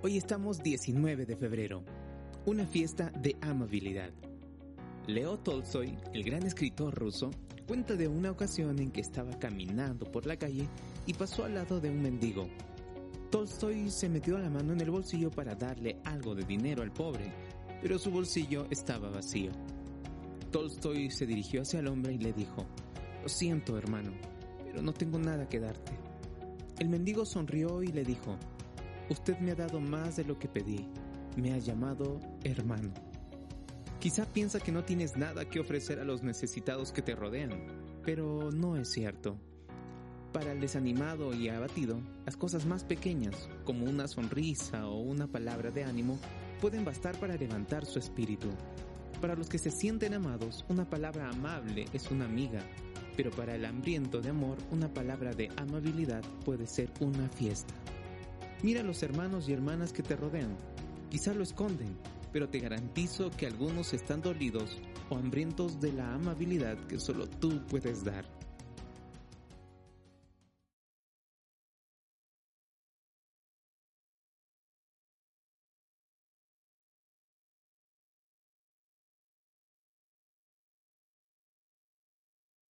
Hoy 0.00 0.16
estamos 0.16 0.62
19 0.62 1.26
de 1.26 1.34
febrero, 1.34 1.82
una 2.46 2.64
fiesta 2.64 3.10
de 3.20 3.36
amabilidad. 3.40 4.12
Leo 5.08 5.40
Tolstoy, 5.40 5.98
el 6.14 6.22
gran 6.22 6.46
escritor 6.46 6.94
ruso, 6.94 7.32
cuenta 7.66 7.96
de 7.96 8.06
una 8.06 8.30
ocasión 8.30 8.78
en 8.78 8.92
que 8.92 9.00
estaba 9.00 9.36
caminando 9.40 10.06
por 10.06 10.24
la 10.24 10.36
calle 10.36 10.68
y 11.04 11.14
pasó 11.14 11.46
al 11.46 11.56
lado 11.56 11.80
de 11.80 11.90
un 11.90 12.00
mendigo. 12.00 12.46
Tolstoy 13.32 13.90
se 13.90 14.08
metió 14.08 14.38
la 14.38 14.48
mano 14.48 14.72
en 14.72 14.80
el 14.82 14.92
bolsillo 14.92 15.32
para 15.32 15.56
darle 15.56 15.96
algo 16.04 16.36
de 16.36 16.44
dinero 16.44 16.84
al 16.84 16.92
pobre, 16.92 17.32
pero 17.82 17.98
su 17.98 18.12
bolsillo 18.12 18.68
estaba 18.70 19.10
vacío. 19.10 19.50
Tolstoy 20.52 21.10
se 21.10 21.26
dirigió 21.26 21.62
hacia 21.62 21.80
el 21.80 21.88
hombre 21.88 22.12
y 22.12 22.18
le 22.18 22.32
dijo, 22.32 22.64
Lo 23.20 23.28
siento, 23.28 23.76
hermano, 23.76 24.12
pero 24.64 24.80
no 24.80 24.92
tengo 24.94 25.18
nada 25.18 25.48
que 25.48 25.58
darte. 25.58 25.90
El 26.78 26.88
mendigo 26.88 27.24
sonrió 27.24 27.82
y 27.82 27.88
le 27.88 28.04
dijo, 28.04 28.38
Usted 29.10 29.38
me 29.38 29.52
ha 29.52 29.54
dado 29.54 29.80
más 29.80 30.16
de 30.16 30.24
lo 30.24 30.38
que 30.38 30.48
pedí. 30.48 30.86
Me 31.36 31.52
ha 31.52 31.58
llamado 31.58 32.20
hermano. 32.44 32.92
Quizá 34.00 34.26
piensa 34.26 34.60
que 34.60 34.70
no 34.70 34.84
tienes 34.84 35.16
nada 35.16 35.48
que 35.48 35.60
ofrecer 35.60 35.98
a 35.98 36.04
los 36.04 36.22
necesitados 36.22 36.92
que 36.92 37.02
te 37.02 37.14
rodean, 37.14 37.50
pero 38.04 38.50
no 38.52 38.76
es 38.76 38.90
cierto. 38.92 39.38
Para 40.32 40.52
el 40.52 40.60
desanimado 40.60 41.34
y 41.34 41.48
abatido, 41.48 42.00
las 42.26 42.36
cosas 42.36 42.66
más 42.66 42.84
pequeñas, 42.84 43.48
como 43.64 43.86
una 43.86 44.06
sonrisa 44.06 44.86
o 44.86 45.00
una 45.00 45.26
palabra 45.26 45.70
de 45.70 45.84
ánimo, 45.84 46.18
pueden 46.60 46.84
bastar 46.84 47.18
para 47.18 47.36
levantar 47.36 47.86
su 47.86 47.98
espíritu. 47.98 48.48
Para 49.22 49.34
los 49.34 49.48
que 49.48 49.58
se 49.58 49.70
sienten 49.70 50.14
amados, 50.14 50.64
una 50.68 50.88
palabra 50.88 51.30
amable 51.30 51.86
es 51.92 52.10
una 52.10 52.26
amiga, 52.26 52.60
pero 53.16 53.30
para 53.30 53.54
el 53.54 53.64
hambriento 53.64 54.20
de 54.20 54.28
amor, 54.28 54.58
una 54.70 54.92
palabra 54.92 55.32
de 55.32 55.50
amabilidad 55.56 56.22
puede 56.44 56.66
ser 56.66 56.90
una 57.00 57.28
fiesta. 57.30 57.74
Mira 58.62 58.80
a 58.80 58.84
los 58.84 59.02
hermanos 59.04 59.48
y 59.48 59.52
hermanas 59.52 59.92
que 59.92 60.02
te 60.02 60.16
rodean. 60.16 60.56
Quizá 61.10 61.32
lo 61.32 61.44
esconden, 61.44 61.96
pero 62.32 62.48
te 62.48 62.58
garantizo 62.58 63.30
que 63.30 63.46
algunos 63.46 63.94
están 63.94 64.20
dolidos 64.20 64.78
o 65.10 65.16
hambrientos 65.16 65.80
de 65.80 65.92
la 65.92 66.12
amabilidad 66.14 66.76
que 66.86 66.98
solo 66.98 67.28
tú 67.28 67.64
puedes 67.66 68.04
dar. 68.04 68.24